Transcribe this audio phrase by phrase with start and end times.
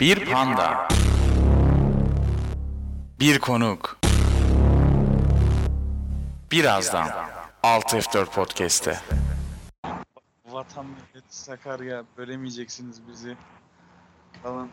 [0.00, 0.88] Bir panda.
[3.20, 3.98] Bir konuk.
[6.52, 7.08] Birazdan
[7.62, 8.98] 6F4 Podcast'te.
[10.46, 13.36] Vatan millet Sakarya bölemeyeceksiniz bizi
[14.42, 14.68] falan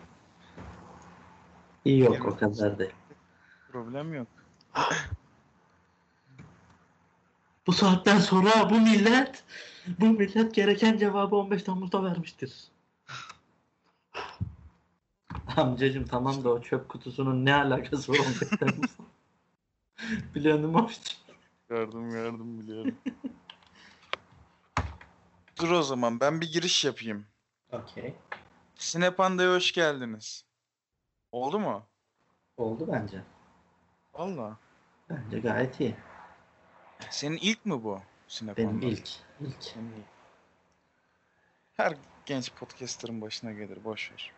[1.86, 2.94] İyi yok o kadar değil.
[3.72, 4.28] problem yok.
[7.68, 9.44] Bu saatten sonra bu millet
[10.00, 12.54] bu millet gereken cevabı 15 Temmuz'da vermiştir.
[15.58, 19.04] Amcacım tamam da o çöp kutusunun ne alakası var 15 Temmuz'la?
[20.36, 21.18] Biliyor musun abicim?
[21.70, 22.96] Gördüm gördüm biliyorum.
[25.62, 27.26] Dur o zaman ben bir giriş yapayım.
[27.72, 28.16] Okey.
[28.76, 30.46] Sinepanda'ya hoş geldiniz.
[31.32, 31.86] Oldu mu?
[32.58, 33.24] Oldu bence.
[34.14, 34.58] Valla.
[35.10, 35.96] Bence gayet iyi.
[37.10, 38.82] Senin ilk mi bu Sinepanda?
[38.82, 39.10] Benim ilk.
[39.40, 39.76] ilk.
[41.74, 44.32] Her genç podcaster'ın başına gelir boş ver.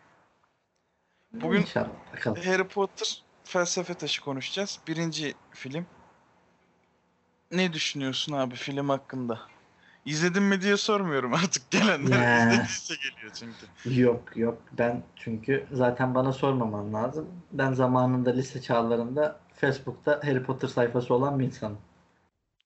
[1.32, 2.42] Bugün- İnşallah bakalım.
[2.44, 4.78] Harry Potter felsefe taşı konuşacağız.
[4.88, 5.86] Birinci film.
[7.52, 9.40] Ne düşünüyorsun abi film hakkında?
[10.04, 12.18] İzledin mi diye sormuyorum artık gelenler.
[12.22, 12.52] Ya.
[12.52, 14.00] İzlediyse geliyor çünkü.
[14.00, 17.28] Yok yok ben çünkü zaten bana sormaman lazım.
[17.52, 21.78] Ben zamanında lise çağlarında Facebook'ta Harry Potter sayfası olan bir insanım.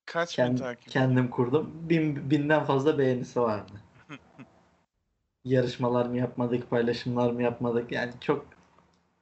[0.06, 0.91] Kaç bin Kend- takip?
[0.92, 1.70] kendim kurdum.
[1.75, 3.73] Bin, binden fazla beğenisi vardı.
[5.45, 7.92] Yarışmalar mı yapmadık, paylaşımlar mı yapmadık?
[7.92, 8.47] Yani çok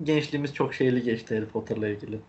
[0.03, 2.21] gençliğimiz çok şeyli geçti Harry Potter'la ilgili.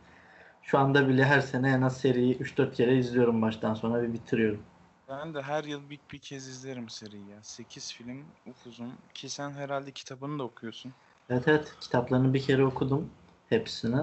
[0.62, 4.64] Şu anda bile her sene en az seriyi 3-4 kere izliyorum baştan sona ve bitiriyorum.
[5.10, 7.44] Ben de her yıl bir, bir kez izlerim seriyi ya.
[7.44, 8.94] 8 film upuzun.
[9.14, 10.94] Ki sen herhalde kitabını da okuyorsun.
[11.30, 13.10] Evet evet kitaplarını bir kere okudum
[13.50, 14.02] hepsini.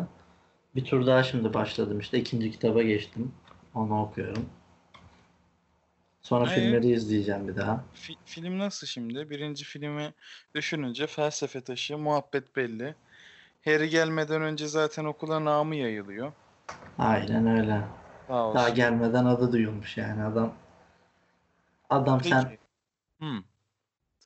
[0.75, 3.33] Bir tur daha şimdi başladım işte ikinci kitaba geçtim.
[3.75, 4.47] Onu okuyorum.
[6.23, 6.51] Sonra Ee?
[6.51, 7.85] filmleri izleyeceğim bir daha.
[7.95, 9.31] Fi- film nasıl şimdi?
[9.31, 10.15] Birinci filmi
[10.55, 12.95] düşününce felsefe taşı, muhabbet belli.
[13.65, 16.33] Harry gelmeden önce zaten okula namı yayılıyor.
[16.99, 17.81] Aynen öyle.
[18.29, 18.59] Sağ olsun.
[18.59, 20.53] Daha gelmeden adı duyulmuş yani adam.
[21.91, 22.31] Adam Peki.
[22.31, 22.59] sen
[23.19, 23.43] Hmm.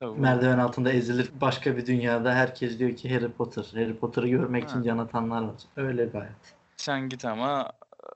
[0.01, 0.21] Tabii.
[0.21, 3.71] merdiven altında ezilir başka bir dünyada herkes diyor ki Harry Potter.
[3.75, 4.69] Harry Potter'ı görmek Ha.
[4.69, 5.55] için can atanlar var.
[5.77, 6.55] Öyle bir hayat.
[6.77, 7.73] Sen git ama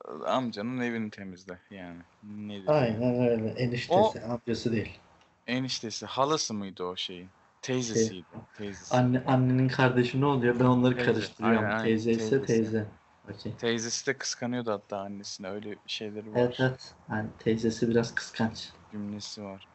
[0.09, 1.99] e, amcanın evini temizle yani.
[2.23, 2.61] Ne?
[2.67, 3.49] Aynen öyle.
[3.51, 4.99] Eniştesi, amcası değil.
[5.47, 7.29] Eniştesi, halası mıydı o şeyin?
[7.67, 8.27] Teyzesiydi.
[8.59, 8.97] Teyzesi.
[8.97, 10.61] Anne, annenin kardeşi ne oluyor?
[10.61, 11.13] Ben onları Teyze.
[11.13, 11.59] karıştırıyorum.
[11.59, 11.85] Aynen, aynen.
[11.85, 12.47] Teyze ise Teyzesi.
[12.47, 12.87] teyze.
[13.33, 13.53] Okey.
[13.61, 15.49] Teyzesi de kıskanıyordu hatta annesine.
[15.51, 16.41] Öyle şeyleri var.
[16.41, 16.95] Evet evet.
[17.11, 18.69] Yani teyzesi biraz kıskanç.
[18.93, 19.67] Cümlesi var.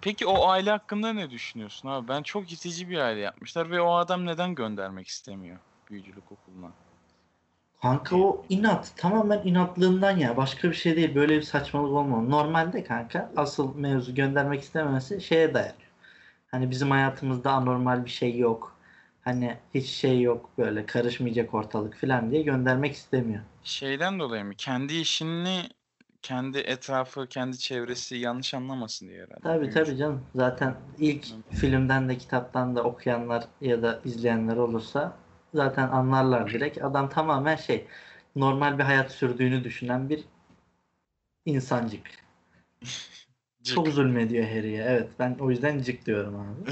[0.00, 2.08] Peki o aile hakkında ne düşünüyorsun abi?
[2.08, 5.58] Ben çok itici bir aile yapmışlar ve o adam neden göndermek istemiyor
[5.90, 6.70] büyücülük okuluna?
[7.82, 8.92] Kanka o inat.
[8.96, 10.36] Tamamen inatlığından ya.
[10.36, 11.14] Başka bir şey değil.
[11.14, 12.30] Böyle bir saçmalık olmamalı.
[12.30, 15.85] Normalde kanka asıl mevzu göndermek istememesi şeye dayanıyor.
[16.46, 18.76] Hani bizim hayatımızda anormal bir şey yok.
[19.22, 23.42] Hani hiç şey yok böyle karışmayacak ortalık falan diye göndermek istemiyor.
[23.62, 24.54] Şeyden dolayı mı?
[24.58, 25.62] Kendi işini
[26.22, 29.40] kendi etrafı, kendi çevresi yanlış anlamasın diye herhalde.
[29.42, 30.22] Tabii tabii canım.
[30.34, 35.16] Zaten ilk filmden de kitaptan da okuyanlar ya da izleyenler olursa
[35.54, 36.84] zaten anlarlar direkt.
[36.84, 37.86] Adam tamamen şey
[38.36, 40.24] normal bir hayat sürdüğünü düşünen bir
[41.46, 42.06] insancık.
[43.74, 44.84] Çok zulmediyor Harry'e.
[44.84, 46.70] Evet ben o yüzden cık diyorum abi.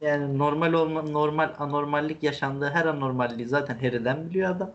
[0.00, 4.72] Yani normal olma, normal anormallik yaşandığı her anormalliği zaten Harry'den biliyor adam.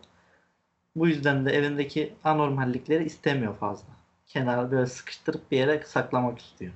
[0.96, 3.88] Bu yüzden de evindeki anormallikleri istemiyor fazla.
[4.28, 6.74] Kenara böyle sıkıştırıp bir yere saklamak istiyor.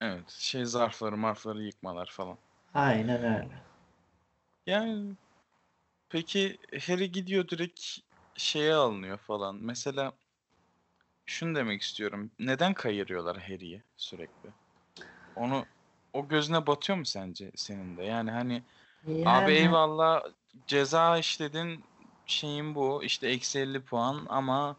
[0.00, 0.30] Evet.
[0.30, 2.38] Şey zarfları, marfları yıkmalar falan.
[2.74, 3.48] Aynen öyle.
[4.66, 5.12] Yani
[6.08, 7.80] peki Harry gidiyor direkt
[8.36, 9.56] şeye alınıyor falan.
[9.56, 10.12] Mesela
[11.26, 12.30] şunu demek istiyorum.
[12.38, 14.48] Neden kayırıyorlar Harry'i sürekli?
[15.36, 15.64] Onu
[16.12, 18.04] o gözüne batıyor mu sence senin de?
[18.04, 18.62] Yani hani
[19.08, 20.22] abi Yani- eyvallah
[20.66, 21.84] ceza işledin
[22.26, 24.76] şeyin bu işte eksi 50 puan ama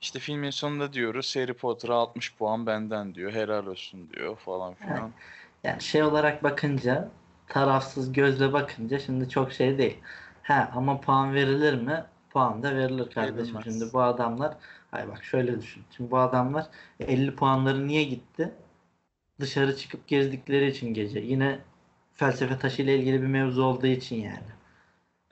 [0.00, 3.32] işte filmin sonunda diyoruz Harry Potter'a 60 puan benden diyor.
[3.32, 5.10] Helal olsun diyor falan filan.
[5.64, 7.08] Yani şey olarak bakınca
[7.48, 9.98] tarafsız gözle bakınca şimdi çok şey değil.
[10.42, 12.04] Ha ama puan verilir mi?
[12.30, 13.56] Puan da verilir kardeşim.
[13.56, 13.64] Verilmez.
[13.64, 14.54] Şimdi bu adamlar
[14.96, 15.82] ay bak şöyle düşün.
[15.96, 16.66] Şimdi bu adamlar
[17.00, 18.54] 50 puanları niye gitti?
[19.40, 21.20] Dışarı çıkıp gezdikleri için gece.
[21.20, 21.58] Yine
[22.14, 24.56] felsefe taşı ile ilgili bir mevzu olduğu için yani.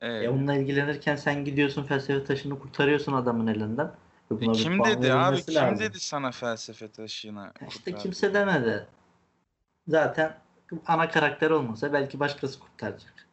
[0.01, 0.25] Evet.
[0.25, 3.93] E onunla ilgilenirken sen gidiyorsun felsefe taşını kurtarıyorsun adamın elinden.
[4.31, 5.43] E E kim dedi abi?
[5.43, 5.79] Kim lazım.
[5.79, 8.87] dedi sana felsefe taşını İşte kurtar kimse demedi.
[9.89, 10.39] Zaten
[10.87, 13.29] ana karakter olmasa belki başkası kurtaracak.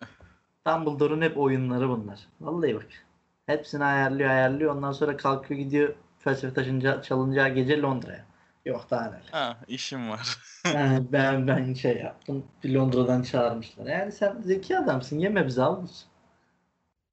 [0.66, 2.28] Dumbledore'un hep oyunları bunlar.
[2.40, 3.07] Vallahi bak.
[3.48, 4.74] Hepsini ayarlıyor ayarlıyor.
[4.74, 8.24] Ondan sonra kalkıyor gidiyor felsefe taşınca çalınacağı gece Londra'ya.
[8.64, 9.28] Yok daha neler.
[9.32, 10.38] Ha işim var.
[10.74, 12.46] Yani ben ben şey yaptım.
[12.66, 13.86] Londra'dan çağırmışlar.
[13.86, 15.18] Yani sen zeki adamsın.
[15.18, 15.86] Yeme bizi al.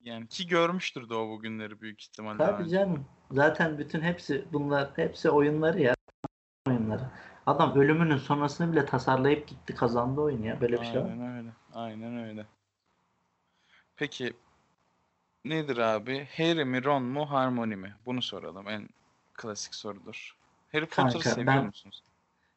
[0.03, 2.37] Yani ki görmüştür de o bugünleri büyük ihtimalle.
[2.37, 2.71] Tabii önce.
[2.71, 3.05] canım.
[3.31, 5.95] Zaten bütün hepsi bunlar hepsi oyunları ya.
[6.67, 7.09] Oyunları.
[7.45, 10.61] Adam ölümünün sonrasını bile tasarlayıp gitti kazandı oyunu ya.
[10.61, 11.09] Böyle bir şey var.
[11.09, 11.49] Aynen öyle.
[11.73, 12.45] Aynen öyle.
[13.97, 14.33] Peki
[15.45, 16.27] nedir abi?
[16.37, 17.93] Harry mi, Ron mu, Harmony mi?
[18.05, 18.69] Bunu soralım.
[18.69, 18.89] En
[19.33, 20.35] klasik sorudur.
[20.71, 22.03] Harry Potter'ı Kanka, seviyor ben- musunuz?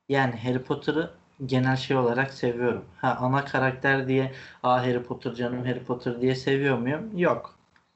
[0.08, 1.10] Yani Harry Potter'ı
[1.46, 2.84] genel şey olarak seviyorum.
[3.00, 4.32] Ha ana karakter diye
[4.62, 7.18] Aa Harry Potter canım Harry Potter diye seviyor muyum?
[7.18, 7.54] Yok.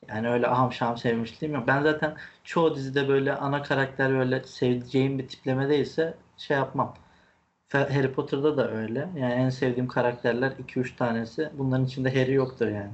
[0.09, 1.67] Yani öyle aham şaham sevmişliğim yok.
[1.67, 6.95] Ben zaten çoğu dizide böyle ana karakter böyle sevdiceğim bir tipleme değilse şey yapmam.
[7.73, 9.09] Harry Potter'da da öyle.
[9.17, 11.51] Yani en sevdiğim karakterler 2-3 tanesi.
[11.55, 12.93] Bunların içinde Harry yoktur yani.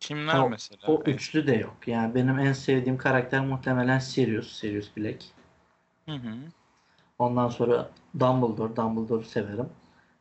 [0.00, 0.86] Kimler O- mesela?
[0.92, 1.76] O üçlü de yok.
[1.86, 5.24] Yani benim en sevdiğim karakter muhtemelen Sirius, Sirius Black.
[6.06, 6.34] Hı hı.
[7.18, 9.68] Ondan sonra Dumbledore, Dumbledore'u severim.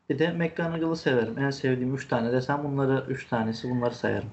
[0.10, 1.40] Bir de McGonagall'ı severim.
[1.40, 4.32] En sevdiğim 3 tane desem bunları 3 tanesi bunları sayarım.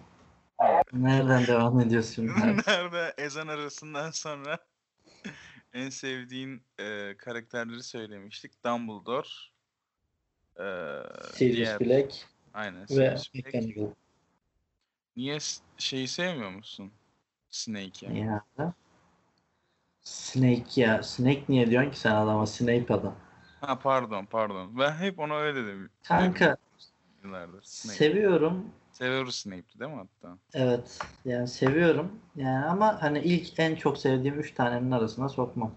[0.93, 2.27] Nereden devam ediyorsun?
[2.67, 4.59] Nerede ezan arasından sonra
[5.75, 8.65] en sevdiğin e, karakterleri söylemiştik.
[8.65, 9.29] Dumbledore.
[10.61, 10.67] E,
[11.33, 12.15] Sirius diğer- Black
[12.55, 12.83] Aynen.
[12.83, 13.55] ve Sirius Black.
[13.55, 13.95] McGonagall.
[15.17, 15.39] Niye
[15.79, 16.93] şeyi sevmiyor musun?
[17.51, 18.19] Snake'i.
[18.19, 18.45] Ya.
[20.03, 21.03] Snake ya.
[21.03, 22.47] Snake niye diyorsun ki sen adama?
[22.47, 23.15] Snape adam.
[23.61, 24.79] Ha pardon pardon.
[24.79, 25.91] Ben hep ona öyle dedim.
[26.03, 26.57] Kanka
[27.25, 27.63] Yıllardır.
[27.63, 27.97] Snape.
[27.97, 28.71] seviyorum.
[28.93, 30.39] Severus Snape'ti değil mi hatta?
[30.55, 30.99] Evet.
[31.25, 32.21] Yani seviyorum.
[32.37, 35.75] Yani ama hani ilk en çok sevdiğim 3 tanenin arasına sokmam.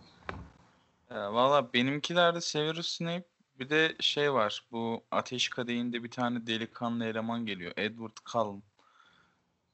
[1.09, 3.27] Ya, Valla benimkilerde Severus Snape
[3.59, 4.63] bir de şey var.
[4.71, 7.73] Bu Ateş Kadehi'nde bir tane delikanlı eleman geliyor.
[7.77, 8.63] Edward Cullen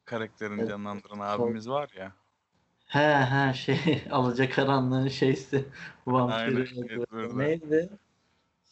[0.06, 2.12] karakterini Evet, canlandıran abimiz var ya.
[2.86, 5.66] He he şey Alacakaranlığın şeysi
[6.08, 7.90] vampiri neydi?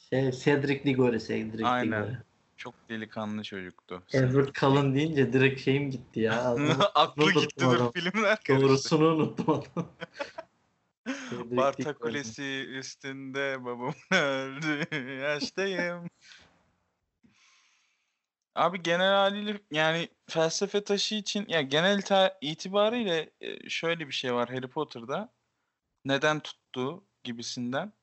[0.09, 2.03] Şey Cedric Diggory Cedric Aynen.
[2.03, 2.17] Diggory.
[2.57, 4.03] Çok delikanlı çocuktu.
[4.13, 6.55] Edward Cullen deyince direkt şeyim gitti ya.
[6.95, 8.39] Aklı gitti dur filmler.
[8.49, 9.63] Doğrusunu unuttum
[11.57, 11.93] Barta.
[11.93, 14.95] Kulesi üstünde babam öldü.
[15.21, 16.09] Yaştayım.
[18.55, 24.33] Abi genel haliyle yani felsefe taşı için ya genel ita- itibariyle e, şöyle bir şey
[24.33, 25.29] var Harry Potter'da.
[26.05, 27.93] Neden tuttuğu gibisinden.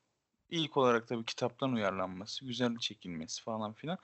[0.49, 3.97] İlk olarak tabii kitaptan uyarlanması, güzel çekilmesi falan filan.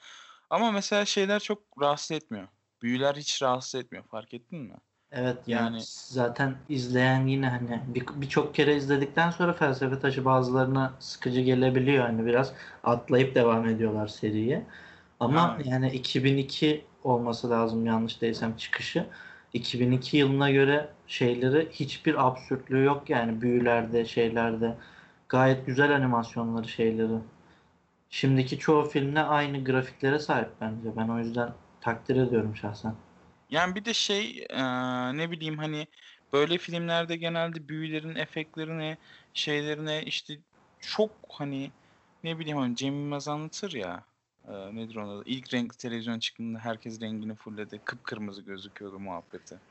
[0.50, 2.48] Ama mesela şeyler çok rahatsız etmiyor.
[2.82, 4.04] Büyüler hiç rahatsız etmiyor.
[4.06, 4.76] Fark ettin mi?
[5.12, 10.94] Evet yani, Yani- zaten izleyen yine hani bir- birçok kere izledikten sonra felsefe taşı bazılarına
[11.00, 12.06] sıkıcı gelebiliyor.
[12.06, 12.54] Hani biraz
[12.84, 14.66] atlayıp devam ediyorlar seriye.
[15.20, 19.08] Ama yani 2002 olması lazım yanlış değilsem çıkışı.
[19.54, 24.78] 2002 yılına göre şeyleri hiçbir absürtlüğü yok yani büyülerde şeylerde.
[25.30, 27.20] Gayet güzel animasyonları şeyleri.
[28.10, 30.98] Şimdiki çoğu filmle aynı grafiklere sahip bence.
[30.98, 32.96] Ben o yüzden takdir ediyorum şahsen.
[33.50, 35.88] Yani bir de şey eee, ne bileyim hani
[36.34, 38.98] böyle filmlerde genelde büyülerin efektlerine
[39.34, 40.40] şeylerine işte
[40.80, 41.72] çok hani
[42.24, 44.06] ne bileyim hani Cem Yılmaz anlatır ya
[44.48, 49.62] eee, nedir ona ilk renkli televizyon çıktığında herkes rengini fulledi kıpkırmızı gözüküyordu muhabbeti.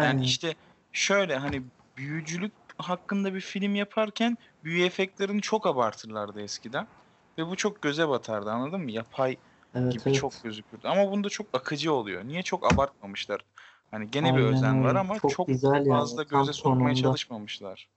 [0.00, 0.22] Yani Aynen.
[0.22, 0.56] işte
[0.92, 6.88] şöyle hani büyücülük hakkında bir film yaparken büyü efektlerini çok abartırlardı eskiden
[7.38, 8.90] ve bu çok göze batardı anladın mı?
[8.92, 9.40] Yapay
[9.74, 10.12] Evet, gibi evet.
[10.12, 10.88] çok gözükürdü.
[10.88, 12.24] Ama bunda çok akıcı oluyor.
[12.24, 13.40] Niye çok abartmamışlar?
[13.90, 16.20] Hani gene bir Aynen özen var ama Çok çok güzel yani.
[16.20, 16.94] fazla Tam göze sokmaya tonunda.
[16.94, 17.90] çalışmamışlar.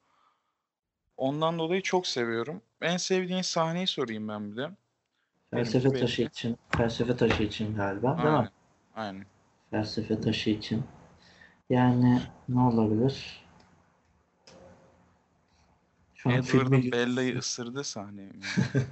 [1.18, 2.62] Ondan dolayı çok seviyorum.
[2.82, 4.70] En sevdiğin sahneyi sorayım ben bir de.
[5.54, 6.30] Felsefe Benimki taşı belli.
[6.30, 6.58] için.
[6.78, 8.42] Felsefe taşı için galiba değil Aynen.
[8.42, 8.50] mi?
[8.96, 9.26] Aynen.
[9.72, 10.84] Felsefe taşı için.
[11.70, 13.44] Yani ne olabilir?
[16.16, 18.22] Şu an filmi Bella'yı ısırdığı sahne.
[18.22, 18.32] mi?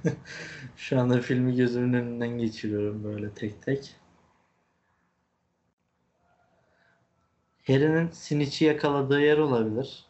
[0.76, 3.96] Şu anda filmi gözümün önünden geçiriyorum böyle tek tek.
[7.66, 10.06] Harry'nin Snitch'i yakaladığı yer olabilir.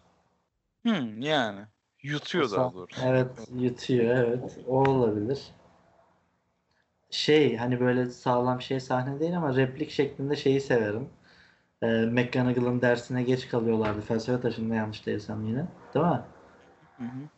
[0.82, 1.60] Hmm, yani.
[2.02, 3.00] Yutuyor O daha doğrusu.
[3.04, 4.58] Evet, yutuyor evet.
[4.66, 5.42] O olabilir.
[7.12, 11.18] Şey hani böyle sağlam şey sahne değil ama replik şeklinde şeyi severim.
[11.82, 14.02] Ee, McGonagall'ın dersine geç kalıyorlardı.
[14.02, 15.68] Felsefe taşında yanlış değilsem yine.
[15.94, 16.30] Değil mi?
[16.98, 17.30] Hı hı.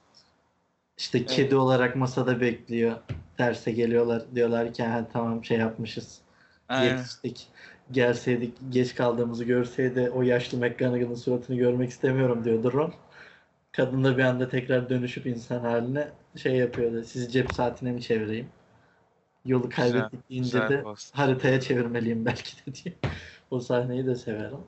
[0.99, 1.27] İşte Evet.
[1.27, 3.03] kedi olarak masada bekliyor.
[3.39, 4.35] Derse geliyorlar.
[4.35, 6.27] Diyorlar ki ha, tamam şey yapmışız.
[6.69, 7.11] Aynen.
[7.27, 7.53] Yetiştik.
[7.91, 12.95] Gelseydik geç kaldığımızı görseydi o yaşlı McGonagall'ın suratını görmek istemiyorum diyordu Ron.
[13.73, 17.05] Kadın da bir anda tekrar dönüşüp insan haline şey yapıyordu.
[17.05, 18.55] Sizi cep saatine mi çevireyim?
[19.45, 21.19] Yolu kaybettik deyince de post.
[21.19, 22.95] haritaya çevirmeliyim belki de diye.
[23.51, 24.61] O sahneyi de severim.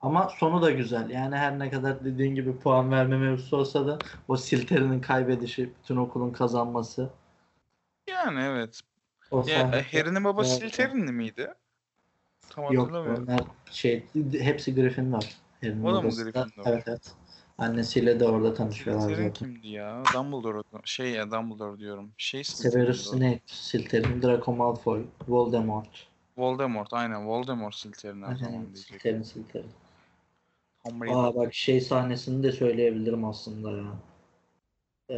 [0.00, 1.10] Ama sonu da güzel.
[1.10, 5.96] Yani her ne kadar dediğin gibi puan verme mevzusu olsa da o Silteri'nin kaybedişi, bütün
[5.96, 7.10] okulun kazanması.
[8.08, 8.80] Yani evet.
[9.30, 10.74] O Ya, Harry'nin babası Evet.
[10.74, 11.54] Slytherin'li miydi?
[12.48, 13.22] Tam Yok hatırlamıyorum.
[13.28, 13.40] onlar
[13.70, 15.22] şey hepsi Gryffindor.
[15.60, 16.66] Harry'nin O da mı Gryffindor?
[16.66, 17.14] Evet evet.
[17.58, 19.32] Annesiyle de orada tanışıyorlar Slytherin zaten.
[19.32, 20.02] kimdi ya?
[20.12, 20.62] Dumbledore.
[20.84, 22.12] Şey ya Dumbledore diyorum.
[22.16, 23.10] Şey Severus.
[23.10, 26.06] Snape, Slytherin, Draco Malfoy, Voldemort.
[26.36, 28.84] Voldemort aynen Voldemort Slytherin her zaman diyecek.
[28.86, 29.70] Slytherin, Slytherin.
[30.84, 33.94] Aa bak şey sahnesini de söyleyebilirim aslında ya.
[35.08, 35.16] Ee,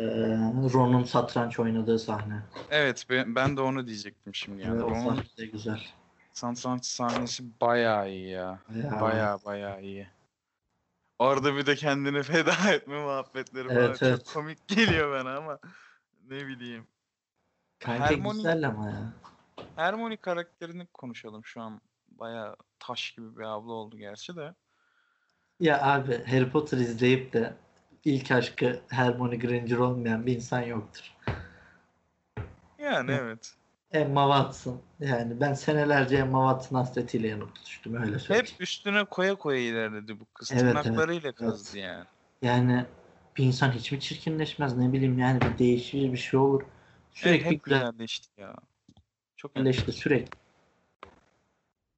[0.74, 2.42] Ron'un satranç oynadığı sahne.
[2.70, 4.74] Evet ben, ben de onu diyecektim şimdi yani.
[4.74, 5.80] Evet, o Ron'un güzel.
[6.32, 8.58] satranç sahnesi bayağı iyi ya.
[8.82, 9.00] Ya.
[9.00, 10.08] Bayağı bayağı iyi.
[11.18, 14.32] Orada bir de kendini feda etme muhabbetleri falan Evet, çok evet.
[14.32, 15.58] komik geliyor bana ama
[16.30, 16.86] ne bileyim.
[17.78, 19.12] Kanka Hermione- güzel ama ya.
[19.76, 21.80] Hermione karakterini konuşalım şu an.
[22.08, 24.54] Bayağı taş gibi bir abla oldu gerçi de.
[25.60, 27.54] Ya abi Harry Potter izleyip de
[28.04, 31.14] ilk aşkı Hermione Granger olmayan bir insan yoktur.
[32.78, 33.54] Yani evet.
[33.94, 34.82] Emma Watson.
[35.00, 38.46] Yani ben senelerce Emma Watson hasretiyle yanıp tutuştum öyle söyleyeyim.
[38.52, 40.52] Hep üstüne koya koya ilerledi bu kız.
[40.52, 42.04] Evet, evet, Tırnaklarıyla kazdı yani.
[42.42, 42.84] Yani
[43.36, 46.62] bir insan hiç mi çirkinleşmez ne bileyim yani bir değişir bir şey olur.
[46.62, 46.70] Evet,
[47.10, 48.56] Sürekli hep güzel güzelleşti ya.
[49.36, 50.38] Çok Güzelleşti sürekli.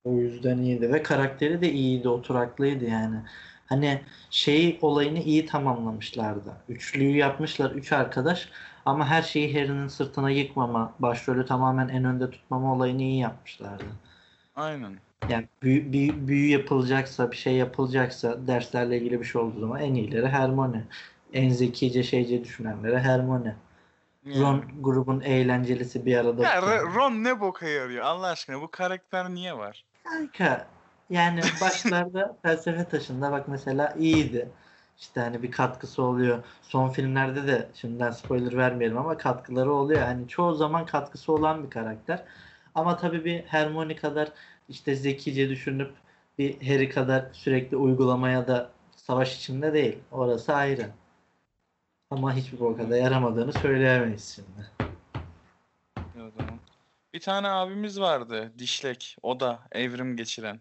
[0.05, 3.17] O yüzden iyiydi ve karakteri de iyiydi, oturaklıydı yani.
[3.67, 6.57] Hani şey olayını iyi tamamlamışlardı.
[6.69, 8.49] Üçlüyü yapmışlar, üç arkadaş
[8.87, 13.85] ama her şeyi Harry'nin sırtına yıkmama, başrolü tamamen en önde tutmama olayını iyi yapmışlardı.
[14.57, 14.99] Aynen.
[15.29, 19.95] Yani büyü, büyü, büyü yapılacaksa, bir şey yapılacaksa derslerle ilgili bir şey olduğu zaman en
[19.95, 20.85] iyileri Hermione.
[21.33, 23.57] En zekice şeyce düşünenlere Hermione.
[24.25, 24.41] Yani.
[24.41, 29.59] Ron grubun eğlencelisi bir arada Ya Ron ne boka yarıyor Allah aşkına bu karakter niye
[29.59, 29.85] var?
[30.05, 30.67] Kanka
[31.11, 34.49] yani başlarda felsefe taşında bak mesela iyiydi.
[34.99, 36.45] İşte hani bir katkısı oluyor.
[36.63, 40.03] Son filmlerde de şimdiden spoiler vermeyelim ama katkıları oluyor.
[40.03, 42.25] Hani çoğu zaman katkısı olan bir karakter.
[42.75, 44.33] Ama tabii bir Hermione kadar
[44.69, 45.93] işte zekice düşünüp
[46.39, 49.99] bir Harry kadar sürekli uygulamaya da savaş içinde değil.
[50.13, 50.91] Orası ayrı.
[52.11, 54.87] Ama hiçbir boka da yaramadığını söyleyemeyiz şimdi.
[57.15, 59.17] Bir tane abimiz vardı Dişlek.
[59.23, 60.61] O da evrim geçiren.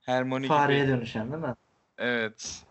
[0.00, 0.92] Hermione Fareye gibi.
[0.92, 1.54] dönüşen değil mi?
[1.98, 2.64] Evet.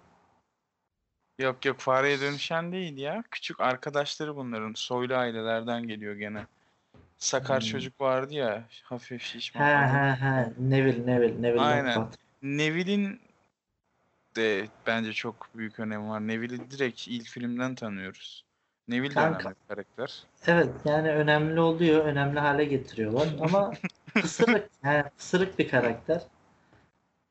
[1.40, 3.24] Yok yok fareye dönüşen değil ya.
[3.32, 4.74] Küçük arkadaşları bunların.
[4.76, 6.46] Soylu ailelerden geliyor gene.
[7.18, 7.70] Sakar Hmm.
[7.70, 8.64] çocuk vardı ya.
[8.84, 9.62] Hafif şişman.
[9.66, 10.54] He he he.
[10.60, 12.08] Neville Neville Neville Aynen.
[12.42, 13.20] Neville'in
[14.36, 16.28] de bence çok büyük önemi var.
[16.28, 18.44] Neville'i direkt ilk filmden tanıyoruz.
[18.88, 19.40] Neville de Kanka.
[19.40, 20.24] önemli bir karakter.
[20.48, 23.74] Evet yani önemli oluyor, önemli hale getiriyorlar ama
[24.14, 26.22] pısırık, yani pısırık bir karakter.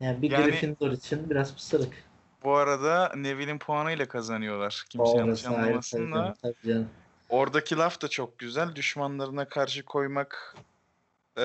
[0.00, 2.07] Yani bir Yani- Gryffindor için biraz pısırık.
[2.44, 4.84] Bu arada Neville'in puanıyla kazanıyorlar.
[4.90, 6.34] Kimse yanlış Orası ayrı anlamasın da.
[7.28, 8.74] Oradaki laf da çok güzel.
[8.74, 10.56] Düşmanlarına karşı koymak
[11.36, 11.42] e,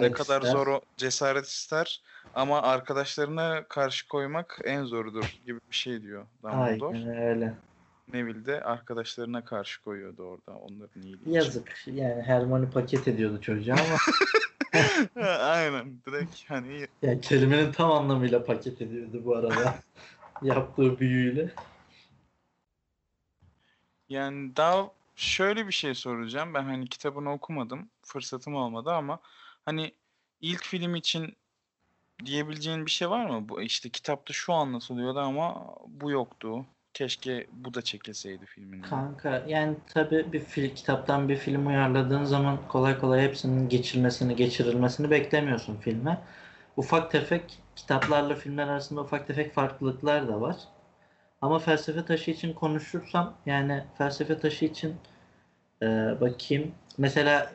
[0.00, 0.52] ne kadar ister.
[0.52, 2.02] zor o- cesaret ister
[2.34, 6.96] ama arkadaşlarına karşı koymak en zorudur gibi bir şey diyor Dumbledore.
[6.98, 7.54] Aynen öyle.
[8.12, 11.32] Neville de arkadaşlarına karşı koyuyordu orada onların iyiliği için.
[11.32, 11.82] Yazık.
[11.86, 13.96] Yani Hermione paket ediyordu çocuğa ama
[15.40, 15.86] Aynen.
[16.06, 19.74] Direkt hani ya kelimenin tam anlamıyla paket ediyordu bu arada.
[20.42, 21.50] Yaptığı büyüyle.
[24.08, 26.54] Yani daha şöyle bir şey soracağım.
[26.54, 27.88] Ben hani kitabını okumadım.
[28.02, 29.20] Fırsatım olmadı ama
[29.64, 29.92] hani
[30.40, 31.36] ilk film için
[32.24, 33.48] diyebileceğin bir şey var mı?
[33.48, 36.66] Bu işte kitapta şu anlatılıyordu ama bu yoktu.
[36.94, 38.82] Keşke bu da çekilseydi filmin.
[38.82, 45.10] Kanka yani tabii bir fil, kitaptan bir film uyarladığın zaman kolay kolay hepsinin geçilmesini, geçirilmesini
[45.10, 46.18] beklemiyorsun filme.
[46.76, 50.56] Ufak tefek kitaplarla filmler arasında ufak tefek farklılıklar da var.
[51.42, 54.96] Ama felsefe taşı için konuşursam yani felsefe taşı için
[55.82, 55.86] e,
[56.20, 56.72] bakayım.
[56.98, 57.52] Mesela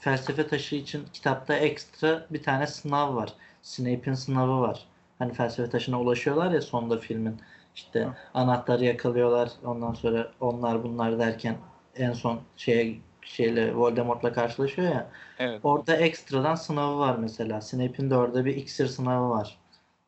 [0.00, 3.32] felsefe taşı için kitapta ekstra bir tane sınav var.
[3.62, 4.86] Snape'in sınavı var.
[5.18, 7.40] Hani felsefe taşına ulaşıyorlar ya sonda filmin.
[7.74, 8.14] İşte Hı.
[8.34, 9.50] anahtarı yakalıyorlar.
[9.64, 11.56] Ondan sonra onlar bunlar derken
[11.96, 15.10] en son şeye şeyle Voldemort'la karşılaşıyor ya.
[15.38, 15.60] Evet.
[15.62, 17.60] Orada ekstradan sınavı var mesela.
[17.60, 19.58] Snape'in de orada bir iksir sınavı var.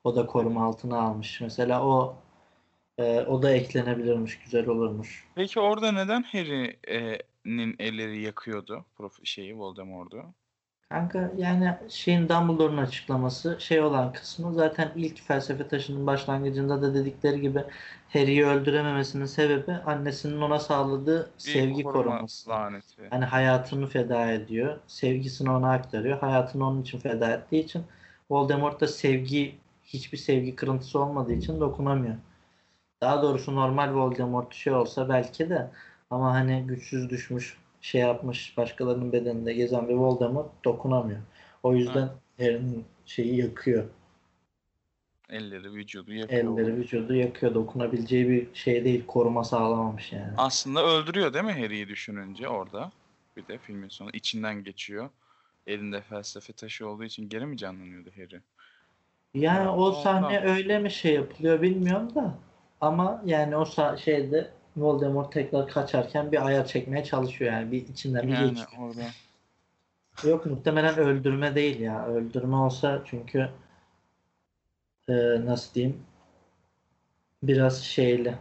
[0.04, 1.40] O da koruma altına almış.
[1.40, 2.16] Mesela o
[2.98, 5.28] e, o da eklenebilirmiş, güzel olurmuş.
[5.34, 8.84] Peki orada neden Harry'nin elleri yakıyordu?
[8.96, 10.34] Prof şeyi Voldemort'u.
[10.88, 17.40] Kanka yani şeyin Dumbledore'un açıklaması şey olan kısmı zaten ilk felsefe taşının başlangıcında da dedikleri
[17.40, 17.64] gibi
[18.12, 22.50] Harry'i öldürememesinin sebebi annesinin ona sağladığı Bir sevgi koruma koruması.
[22.50, 23.02] laneti.
[23.10, 24.78] Hani hayatını feda ediyor.
[24.86, 26.18] Sevgisini ona aktarıyor.
[26.18, 27.82] Hayatını onun için feda ettiği için
[28.30, 32.14] Voldemort da sevgi hiçbir sevgi kırıntısı olmadığı için dokunamıyor.
[33.00, 35.70] Daha doğrusu normal Voldemort şey olsa belki de
[36.10, 41.20] ama hani güçsüz düşmüş şey yapmış başkalarının bedeninde gezen bir Voldemort dokunamıyor.
[41.62, 43.84] O yüzden Harry'nin şeyi yakıyor.
[45.30, 46.42] Elleri, vücudu yakıyor.
[46.42, 47.54] Elleri vücudu yakıyor.
[47.54, 49.06] Dokunabileceği bir şey değil.
[49.06, 50.32] Koruma sağlamamış yani.
[50.36, 52.92] Aslında öldürüyor değil mi Harry'i düşününce orada?
[53.36, 55.10] Bir de filmin sonu içinden geçiyor.
[55.66, 58.40] Elinde felsefe taşı olduğu için geri mi canlanıyordu Harry?
[59.34, 60.02] Yani o Ondan.
[60.02, 62.34] sahne öyle mi şey yapılıyor bilmiyorum da.
[62.80, 67.72] Ama yani o sa- şeyde Voldemort tekrar kaçarken bir ayar çekmeye çalışıyor yani.
[67.72, 68.68] Bir içinden bir Yani geçiyor.
[68.78, 69.02] orada
[70.24, 72.06] Yok muhtemelen öldürme değil ya.
[72.06, 73.50] Öldürme olsa çünkü
[75.08, 75.14] e,
[75.46, 76.02] nasıl diyeyim
[77.42, 78.34] biraz şeyli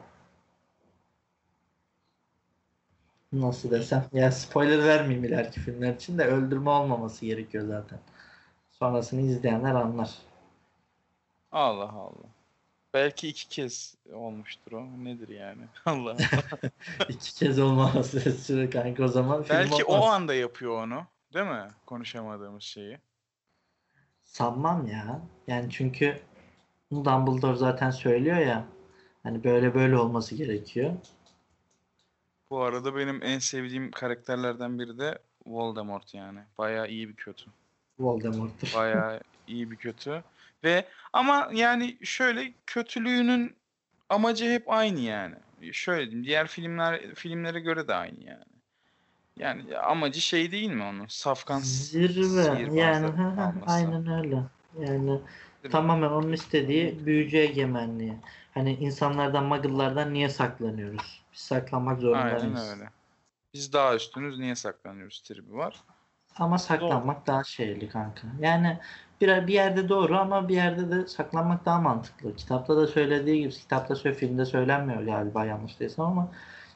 [3.33, 7.99] nasıl desem ya spoiler vermeyeyim ileriki filmler için de öldürme olmaması gerekiyor zaten.
[8.71, 10.17] Sonrasını izleyenler anlar.
[11.51, 12.27] Allah Allah.
[12.93, 14.85] Belki iki kez olmuştur o.
[15.03, 15.61] Nedir yani?
[15.85, 16.69] Allah Allah.
[17.09, 20.13] İki kez olmaması süre kanka o zaman Belki o olmaz.
[20.13, 21.05] anda yapıyor onu.
[21.33, 21.67] Değil mi?
[21.85, 22.99] Konuşamadığımız şeyi.
[24.23, 25.21] Sanmam ya.
[25.47, 26.19] Yani çünkü
[26.91, 28.65] Dumbledore zaten söylüyor ya
[29.23, 30.93] hani böyle böyle olması gerekiyor.
[32.49, 36.39] Bu arada benim en sevdiğim karakterlerden biri de Voldemort yani.
[36.57, 37.45] Bayağı iyi bir kötü.
[37.99, 38.73] Voldemort'tur.
[38.75, 40.23] Bayağı iyi bir kötü.
[40.63, 43.55] Ve ama yani şöyle kötülüğünün
[44.09, 45.35] amacı hep aynı yani.
[45.71, 48.43] Şöyle diyeyim diğer filmler filmlere göre de aynı yani.
[49.37, 51.07] Yani amacı şey değil mi onun?
[51.07, 53.13] Safkan Zirve yani
[53.67, 54.43] aynen öyle.
[54.79, 55.07] Yani
[55.63, 55.71] Değil mi?
[55.71, 58.17] tamamen onun istediği büyücü egemenliği.
[58.53, 61.23] Hani insanlardan, muggle'lardan niye saklanıyoruz?
[61.33, 62.43] Biz saklanmak zorundayız.
[62.43, 62.89] Aynen öyle.
[63.53, 65.83] Biz daha üstünüz niye saklanıyoruz tribi var.
[66.35, 68.27] Ama saklanmak daha şeyli kanka.
[68.39, 68.79] Yani
[69.23, 72.35] bir, bir yerde doğru ama bir yerde de saklanmak daha mantıklı.
[72.35, 76.31] Kitapta da söylediği gibi, kitapta söyle, filmde söylenmiyor galiba yanlış değilsem ama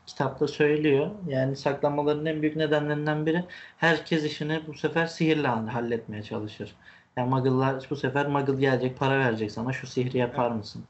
[0.05, 1.11] kitapta söylüyor.
[1.27, 3.45] Yani saklanmaların en büyük nedenlerinden biri
[3.77, 6.75] herkes işini bu sefer sihirle halletmeye çalışır.
[7.17, 9.73] Yani muggle'lar bu sefer muggle gelecek, para verecek sana.
[9.73, 10.83] Şu sihri yapar mısın?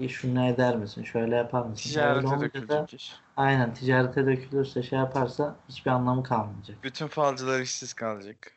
[0.00, 1.02] E, Şunu eder misin?
[1.04, 1.88] Şöyle yapar mısın?
[1.90, 3.12] Ticarete olunca da- dökülecek iş.
[3.36, 6.76] Aynen ticarete dökülürse şey yaparsa hiçbir anlamı kalmayacak.
[6.84, 8.52] Bütün falcılar işsiz kalacak.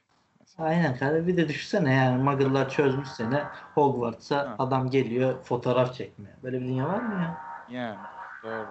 [0.57, 4.55] Aynen kanka bir de düşünsene yani Muggle'lar çözmüş seni Hogwarts'a Ha.
[4.59, 6.35] adam geliyor fotoğraf çekmeye.
[6.43, 7.37] Böyle bir dünya var mı ya?
[7.69, 7.97] Yani
[8.43, 8.67] doğru.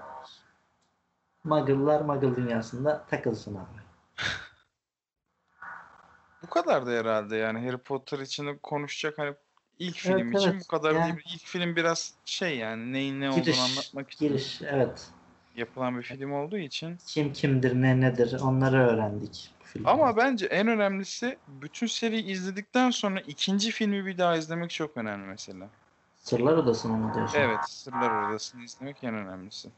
[1.45, 3.79] Muggle'lar Muggle dünyasında takılsın abi.
[6.43, 9.35] Bu kadar da herhalde yani Harry Potter için konuşacak hani
[9.79, 10.63] ilk film Evet, için evet.
[10.65, 11.35] bu kadar Yani- değil.
[11.35, 15.09] İlk film biraz şey yani neyin ne olduğunu Giriş, anlatmak için giriş evet.
[15.57, 16.99] yapılan bir film olduğu için.
[17.07, 19.91] Kim kimdir ne nedir onları öğrendik bu filmde.
[19.91, 25.27] Ama bence en önemlisi bütün seriyi izledikten sonra ikinci filmi bir daha izlemek çok önemli
[25.27, 25.71] mesela.
[26.17, 27.39] Sırlar Odası'nı mı diyorsun?
[27.39, 29.71] Evet, Sırlar Odası'nı izlemek en önemlisi.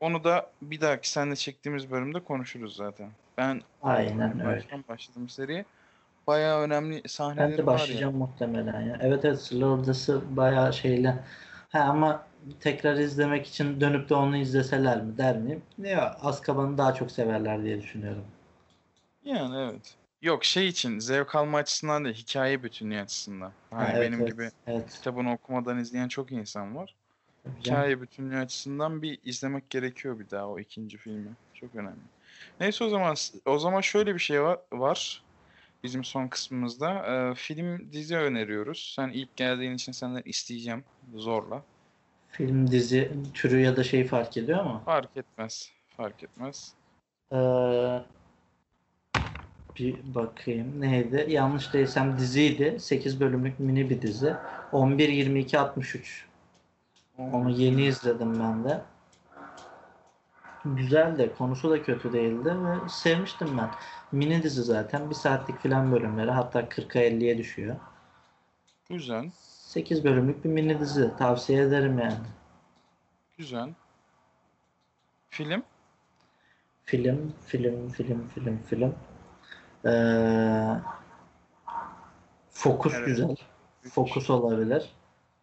[0.00, 3.10] Onu da bir dahaki seninle çektiğimiz bölümde konuşuruz zaten.
[3.36, 4.64] Ben Aynen öyle.
[4.88, 5.64] başladım seriye.
[6.26, 7.76] Bayağı önemli sahneleri Ben de var ya.
[7.76, 8.98] başlayacağım muhtemelen ya.
[9.00, 11.24] Evet evet Sırlar Odası bayağı şeyle.
[11.68, 12.26] Ha ama
[12.60, 15.62] tekrar izlemek için dönüp de onu izleseler mi der miyim?
[15.78, 18.24] Ya Azkaban'ı daha çok severler diye düşünüyorum.
[19.24, 19.94] Yani evet.
[20.22, 23.52] Yok şey için zevk alma açısından değil, hikaye bütünlüğü açısından.
[23.70, 24.90] Hani Ha, evet, benim evet, gibi Evet.
[24.92, 26.94] kitabını okumadan izleyen çok insan var.
[27.44, 27.80] Tabii canım.
[27.80, 31.30] Hikaye bütünlüğü açısından bir izlemek gerekiyor bir daha o ikinci filmi.
[31.54, 32.00] Çok önemli.
[32.60, 35.22] Neyse o zaman o zaman şöyle bir şey var, var
[35.82, 37.06] bizim son kısmımızda.
[37.06, 38.92] Ee, film dizi öneriyoruz.
[38.96, 41.62] Sen ilk geldiğin için senden isteyeceğim zorla.
[42.28, 44.82] Film, dizi türü ya da şey fark ediyor mu?
[44.84, 45.70] Fark etmez.
[45.96, 46.74] Fark etmez.
[47.32, 47.36] Ee,
[49.78, 51.26] bir bakayım neydi?
[51.28, 52.80] Yanlış değilsem diziydi.
[52.80, 54.34] 8 bölümlük mini bir dizi.
[54.72, 56.26] 11 22 63.
[57.18, 58.82] Onu yeni izledim ben de.
[60.64, 63.70] Güzel de konusu da kötü değildi ve sevmiştim ben.
[64.12, 67.76] Mini dizi zaten bir saatlik filan bölümleri hatta 40'a 50'ye düşüyor.
[68.90, 69.30] Güzel.
[69.34, 72.26] 8 bölümlük bir mini dizi tavsiye ederim yani.
[73.38, 73.70] Güzel.
[75.30, 75.62] Film?
[76.84, 78.94] Film, film, film, film, film.
[79.86, 80.80] Ee,
[82.50, 83.06] Fokus Evet.
[83.06, 83.36] güzel.
[83.82, 84.90] Fokus olabilir.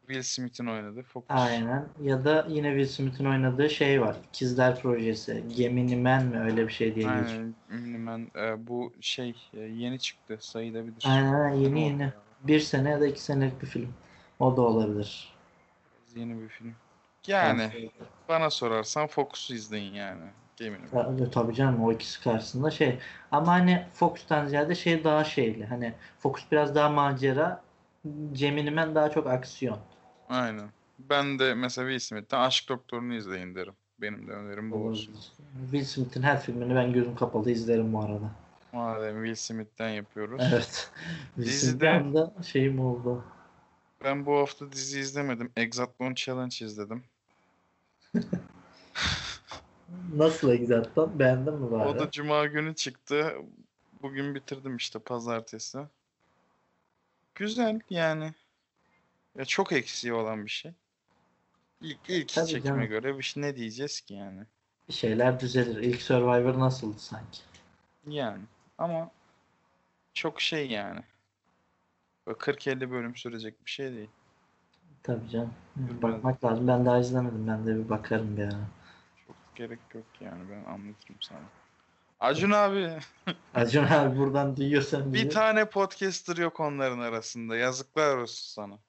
[0.10, 1.30] Will Smith'in oynadığı Focus.
[1.30, 1.86] Aynen.
[2.02, 4.16] Ya da yine Will Smith'in oynadığı şey var.
[4.30, 5.44] İkizler Projesi.
[5.58, 7.30] Gemini Man mi öyle bir şey diye geçiyor.
[7.30, 7.56] Aynen.
[7.70, 8.32] Ünlümen.
[8.36, 10.38] Ee, bu şey e, yeni çıktı.
[10.40, 11.04] Sayılabilir.
[11.06, 12.14] Aynen yeni yeni.
[12.44, 13.94] Bir sene ya da iki senelik bir film.
[14.40, 15.34] O da olabilir.
[16.16, 16.76] Yeni bir film.
[17.28, 17.92] Yani ederim.
[18.30, 20.26] bana sorarsan Focus'u izleyin yani.
[20.62, 20.86] Eminim.
[20.92, 23.00] Tabii, tabii canım o ikisi karşısında şey.
[23.32, 25.66] Ama hani Fox'tan ziyade şey daha şeyli.
[25.66, 27.62] Hani Fox biraz daha macera.
[28.34, 29.78] Gemini daha çok aksiyon.
[30.30, 30.70] Aynen.
[31.00, 33.74] Ben de mesela Will Smith'ten Aşk Doktoru'nu izleyin derim.
[34.02, 35.16] Benim de önerim bu olsun.
[35.72, 38.32] Will Smith'in her filmini ben gözüm kapalı izlerim bu arada.
[38.74, 40.42] Madem Will Smith'ten yapıyoruz.
[40.54, 40.92] Evet.
[41.36, 43.24] Will Dizide- Smith bir anda şeyim oldu.
[44.04, 45.52] Ben bu hafta dizi izlemedim.
[45.56, 47.04] Exatlon Challenge izledim.
[50.16, 51.20] Nasıl Exat'tan?
[51.20, 51.88] Beğendin mi bari?
[51.90, 53.36] O da cuma günü çıktı.
[54.02, 55.80] Bugün bitirdim işte pazartesi.
[57.36, 58.34] Güzel yani.
[59.38, 60.72] Ya çok eksiği olan bir şey.
[61.82, 62.86] İlk, ilk Tabii çekime canım.
[62.86, 64.42] göre bir şey ne diyeceğiz ki yani.
[64.88, 65.84] Bir şeyler düzelir.
[65.84, 67.40] İlk Survivor nasıldı sanki?
[68.08, 68.42] Yani
[68.78, 69.12] ama
[70.14, 71.02] çok şey yani.
[72.28, 74.10] Böyle 40-50 bölüm sürecek bir şey değil.
[75.04, 75.54] Tabii canım.
[75.76, 76.68] Bakmak lazım.
[76.68, 77.48] Ben daha izlemedim.
[77.48, 78.68] Ben de bir bakarım bir ara.
[79.60, 81.40] Gerek yok yani ben anlatırım sana.
[82.20, 82.90] Acun abi
[83.54, 87.58] Acun abi buradan duyuyorsan bir tane podcaster yok onların arasında.
[87.58, 88.80] Yazıklar olsun sana.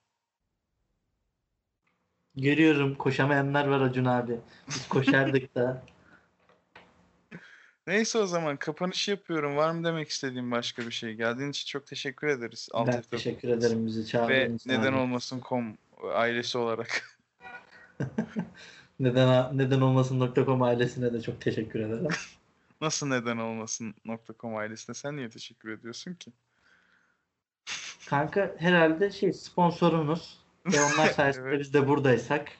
[2.35, 4.39] Görüyorum koşamayanlar var Acun abi.
[4.67, 5.83] Biz koşardık da.
[7.87, 9.57] Neyse o zaman kapanış yapıyorum.
[9.57, 11.13] Var mı demek istediğin başka bir şey?
[11.13, 12.69] Geldiğin için çok teşekkür ederiz.
[12.71, 14.99] Alt ben F4 teşekkür ederim bizi Ve çağırdığınız için neden abi.
[14.99, 15.77] olmasın com
[16.13, 17.17] ailesi olarak.
[19.01, 22.07] Neden, neden olmasın.com ailesine de çok teşekkür ederim.
[22.81, 23.95] Nasıl neden olmasın
[24.39, 26.31] .com ailesine sen niye teşekkür ediyorsun ki?
[28.09, 31.59] Kanka herhalde şey sponsorunuz ve onlar sayesinde Evet.
[31.59, 32.51] biz de buradaysak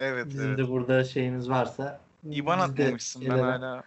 [0.00, 0.58] Evet bizim evet.
[0.58, 3.82] de burada şeyimiz varsa İban atmamışsın ben hala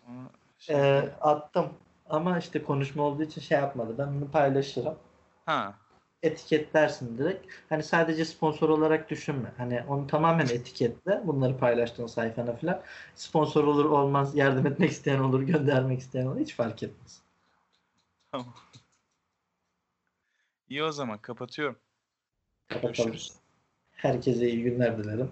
[0.58, 1.14] şey yapıyorum.
[1.22, 1.70] attım
[2.10, 3.96] ama işte konuşma olduğu için şey yapmadı.
[3.98, 4.96] Ben bunu paylaşırım.
[5.46, 5.74] Ha
[6.24, 7.48] Etiketlersin direkt.
[7.70, 9.52] Hani sadece sponsor olarak düşünme.
[9.58, 11.22] Hani onu tamamen etiketle.
[11.28, 12.82] Bunları paylaştığın sayfana falan.
[13.16, 16.40] Sponsor olur olmaz yardım etmek isteyen olur göndermek isteyen olur.
[16.40, 17.22] Hiç fark etmez.
[18.32, 18.54] tamam.
[20.70, 21.80] İyi o zaman kapatıyorum.
[22.70, 23.12] Kapatalım.
[23.12, 23.34] Görüşürüz.
[23.92, 25.32] Herkese iyi günler dilerim.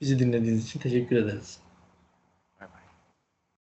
[0.00, 1.63] Bizi dinlediğiniz için teşekkür ederiz.